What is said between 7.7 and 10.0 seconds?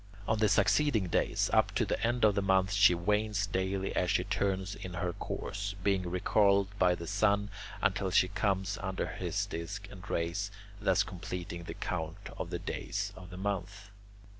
until she comes under his disc